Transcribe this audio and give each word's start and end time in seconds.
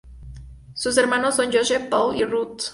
Sus 0.73 0.97
hermanos 0.97 1.35
son 1.35 1.51
Joseph, 1.53 1.87
Paul 1.87 2.15
y 2.15 2.23
Ruth. 2.25 2.63